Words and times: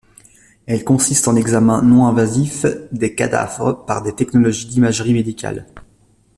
Elle 0.65 0.83
consiste 0.83 1.27
en 1.27 1.33
l'examen 1.33 1.83
non 1.83 2.07
invasif 2.07 2.65
des 2.91 3.13
cadavres 3.13 3.83
par 3.85 4.01
des 4.01 4.15
technologies 4.15 4.65
d'imagerie 4.65 5.13
médicale. 5.13 5.67